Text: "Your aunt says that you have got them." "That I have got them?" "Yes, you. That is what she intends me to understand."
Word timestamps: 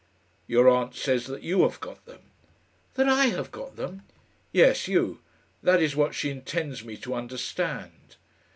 "Your 0.47 0.67
aunt 0.67 0.95
says 0.95 1.27
that 1.27 1.43
you 1.43 1.61
have 1.61 1.79
got 1.79 2.05
them." 2.05 2.31
"That 2.95 3.07
I 3.07 3.25
have 3.25 3.51
got 3.51 3.75
them?" 3.75 4.01
"Yes, 4.51 4.87
you. 4.87 5.19
That 5.61 5.79
is 5.79 5.95
what 5.95 6.15
she 6.15 6.31
intends 6.31 6.83
me 6.83 6.97
to 6.97 7.13
understand." 7.13 8.15